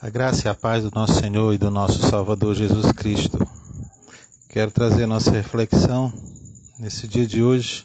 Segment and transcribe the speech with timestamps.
[0.00, 3.44] A graça e a paz do nosso Senhor e do nosso Salvador Jesus Cristo.
[4.48, 6.12] Quero trazer nossa reflexão
[6.78, 7.84] nesse dia de hoje,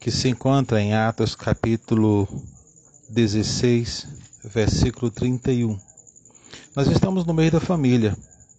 [0.00, 2.26] que se encontra em Atos capítulo
[3.10, 4.08] 16,
[4.44, 5.78] versículo 31.
[6.74, 8.16] Nós estamos no mês da família,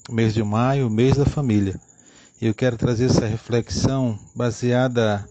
[0.08, 1.82] mês de maio, mês da família.
[2.40, 5.28] E eu quero trazer essa reflexão baseada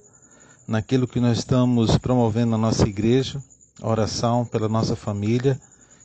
[0.67, 3.41] naquilo que nós estamos promovendo na nossa igreja,
[3.81, 5.61] oração pela nossa família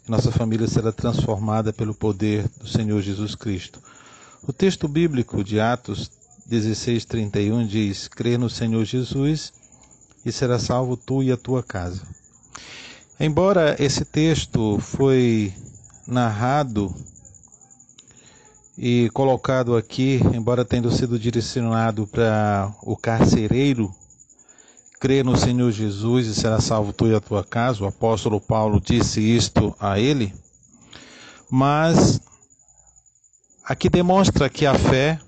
[0.07, 3.81] nossa família será transformada pelo poder do Senhor Jesus Cristo.
[4.47, 6.11] O texto bíblico de Atos
[6.47, 9.51] 16:31 diz: "Crê no Senhor Jesus
[10.23, 12.03] e será salvo tu e a tua casa".
[13.19, 15.53] Embora esse texto foi
[16.05, 16.93] narrado
[18.77, 23.93] e colocado aqui, embora tendo sido direcionado para o carcereiro
[25.05, 27.83] crê no Senhor Jesus e será salvo tu e a tua casa.
[27.83, 30.33] O apóstolo Paulo disse isto a ele.
[31.47, 32.19] Mas
[33.63, 35.19] aqui demonstra que a fé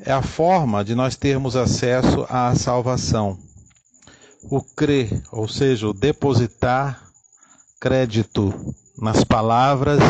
[0.00, 3.38] é a forma de nós termos acesso à salvação.
[4.50, 7.04] O crer, ou seja, o depositar
[7.78, 8.52] crédito
[8.98, 10.00] nas palavras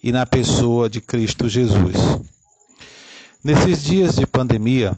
[0.00, 1.96] e na pessoa de Cristo Jesus.
[3.42, 4.96] Nesses dias de pandemia,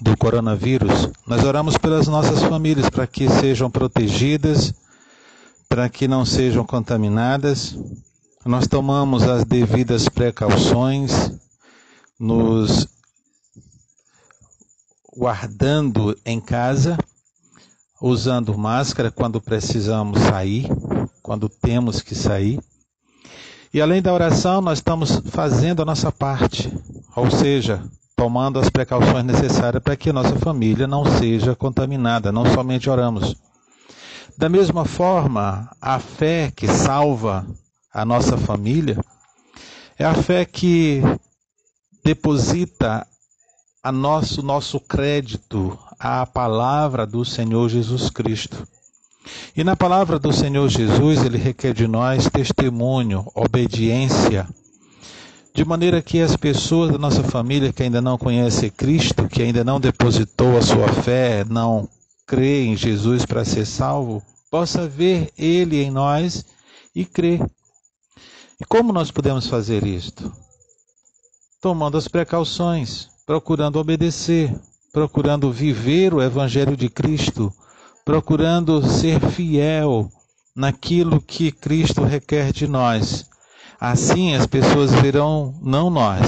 [0.00, 4.72] do coronavírus, nós oramos pelas nossas famílias para que sejam protegidas,
[5.68, 7.76] para que não sejam contaminadas.
[8.44, 11.32] Nós tomamos as devidas precauções,
[12.18, 12.88] nos
[15.14, 16.96] guardando em casa,
[18.00, 20.66] usando máscara quando precisamos sair,
[21.22, 22.58] quando temos que sair.
[23.72, 26.72] E além da oração, nós estamos fazendo a nossa parte,
[27.14, 27.84] ou seja,
[28.20, 33.34] tomando as precauções necessárias para que nossa família não seja contaminada, não somente oramos.
[34.36, 37.46] Da mesma forma, a fé que salva
[37.90, 39.02] a nossa família
[39.98, 41.00] é a fé que
[42.04, 43.06] deposita
[43.82, 48.68] a nosso nosso crédito à palavra do Senhor Jesus Cristo.
[49.56, 54.46] E na palavra do Senhor Jesus, ele requer de nós testemunho, obediência,
[55.52, 59.64] de maneira que as pessoas da nossa família que ainda não conhecem Cristo, que ainda
[59.64, 61.88] não depositou a sua fé, não
[62.26, 66.44] crê em Jesus para ser salvo, possa ver Ele em nós
[66.94, 67.40] e crer.
[68.60, 70.32] E como nós podemos fazer isto?
[71.60, 74.54] Tomando as precauções, procurando obedecer,
[74.92, 77.52] procurando viver o Evangelho de Cristo,
[78.04, 80.10] procurando ser fiel
[80.54, 83.29] naquilo que Cristo requer de nós
[83.80, 86.20] Assim as pessoas verão não nós,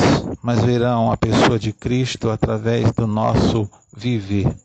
[0.43, 4.57] mas verão a pessoa de Cristo através do nosso viver.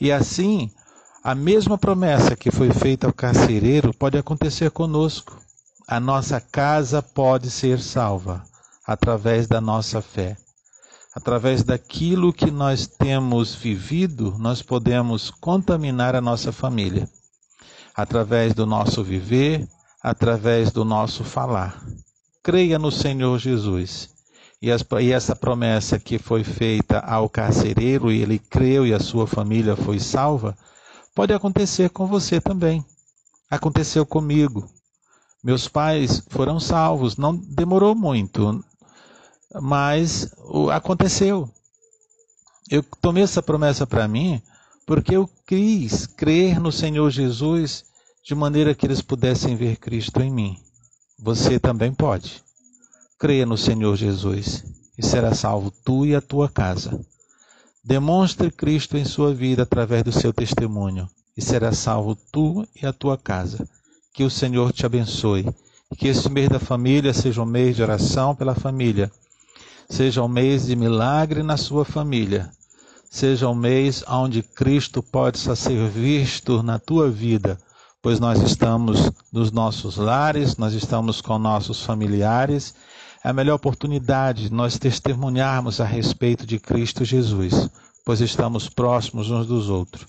[0.00, 0.70] E assim,
[1.24, 5.36] a mesma promessa que foi feita ao carcereiro pode acontecer conosco.
[5.88, 8.44] A nossa casa pode ser salva
[8.86, 10.36] através da nossa fé.
[11.12, 17.08] Através daquilo que nós temos vivido, nós podemos contaminar a nossa família.
[17.96, 19.66] Através do nosso viver,
[20.06, 21.84] através do nosso falar.
[22.40, 24.08] Creia no Senhor Jesus.
[24.62, 29.74] E, essa promessa que foi feita ao carcereiro, e ele creu e a sua família
[29.74, 30.56] foi salva,
[31.12, 32.86] pode acontecer com você também.
[33.50, 34.70] Aconteceu comigo.
[35.42, 38.64] Meus pais foram salvos, não demorou muito,
[39.60, 40.32] mas
[40.72, 41.50] aconteceu.
[42.70, 44.40] Eu tomei essa promessa para mim
[44.86, 47.95] porque eu quis crer no Senhor Jesus
[48.26, 50.58] de maneira que eles pudessem ver Cristo em mim.
[51.16, 52.42] Você também pode.
[53.20, 54.64] Creia no Senhor Jesus
[54.98, 57.00] e será salvo tu e a tua casa.
[57.84, 62.92] Demonstre Cristo em sua vida através do seu testemunho e será salvo tu e a
[62.92, 63.64] tua casa.
[64.12, 65.46] Que o Senhor te abençoe.
[65.96, 69.08] Que esse mês da família seja um mês de oração pela família.
[69.88, 72.50] Seja um mês de milagre na sua família.
[73.08, 77.56] Seja um mês onde Cristo pode ser visto na tua vida
[78.06, 82.72] pois nós estamos nos nossos lares, nós estamos com nossos familiares.
[83.24, 87.68] É a melhor oportunidade de nós testemunharmos a respeito de Cristo Jesus,
[88.04, 90.06] pois estamos próximos uns dos outros,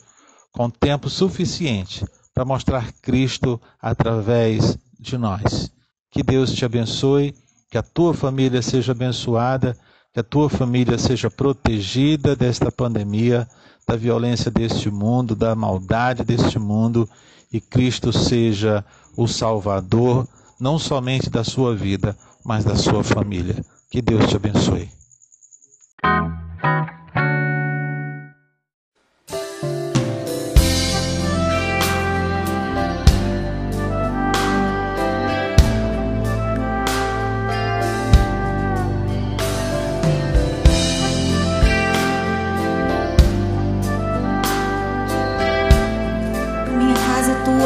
[0.51, 2.05] com tempo suficiente
[2.35, 5.71] para mostrar Cristo através de nós.
[6.11, 7.33] Que Deus te abençoe,
[7.67, 9.75] que a tua família seja abençoada,
[10.13, 13.47] que a tua família seja protegida desta pandemia,
[13.87, 17.09] da violência deste mundo, da maldade deste mundo
[17.51, 18.83] e Cristo seja
[19.15, 20.27] o Salvador,
[20.59, 23.63] não somente da sua vida, mas da sua família.
[23.89, 24.89] Que Deus te abençoe.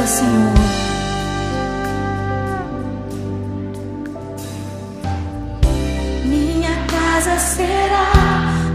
[0.01, 0.81] amor, Senhor.
[6.88, 8.12] casa será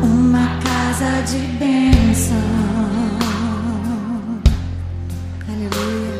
[0.03, 2.37] uma casa de bênção.
[5.49, 6.15] Aleluia.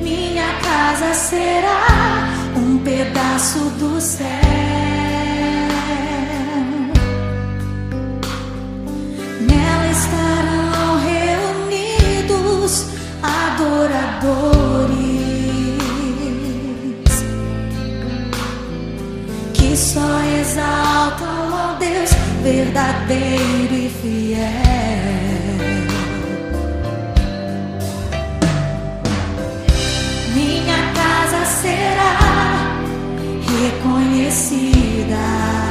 [0.00, 4.45] Minha casa será um pedaço do céu.
[14.16, 14.96] adoradores
[19.52, 22.10] que só exaltam ao Deus
[22.42, 24.40] verdadeiro e fiel.
[30.34, 32.16] Minha casa será
[33.54, 35.65] reconhecida.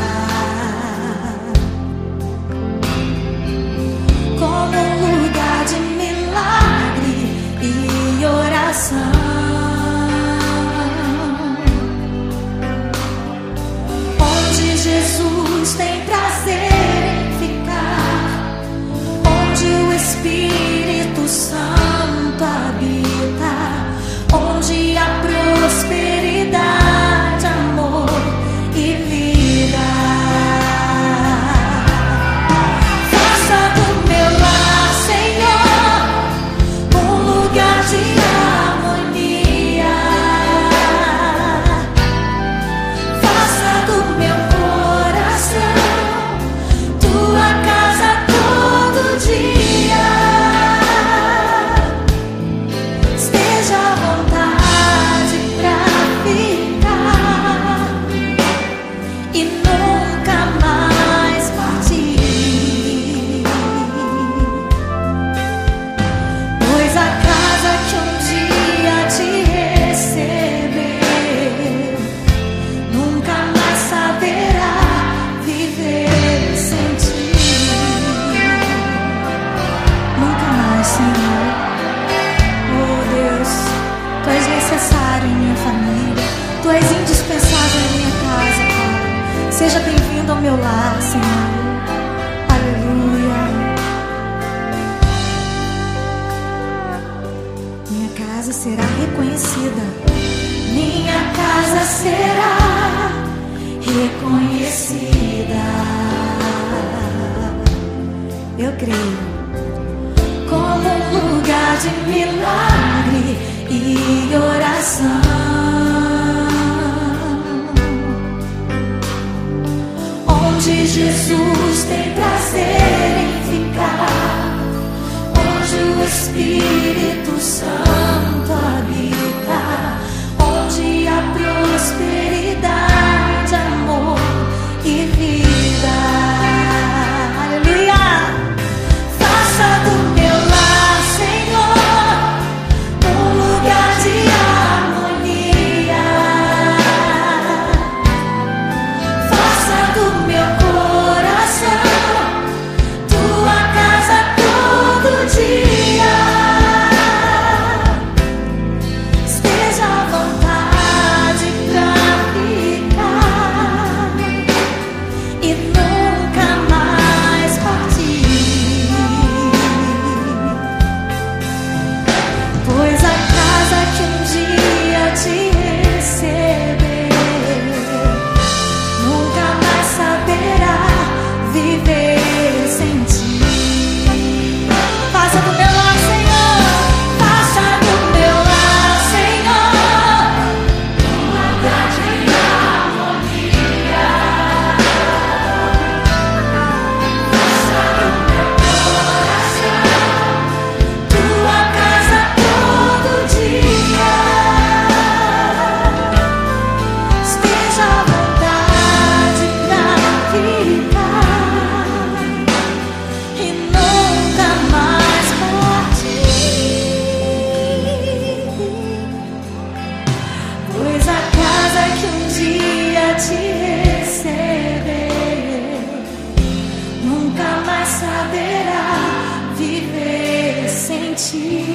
[229.56, 231.66] viver sem ti.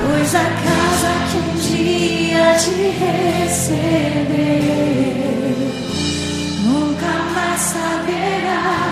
[0.00, 2.70] Pois a casa que um dia te
[3.04, 4.28] receber
[6.64, 8.87] nunca mais saberá.